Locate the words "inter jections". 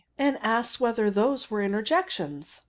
1.61-2.57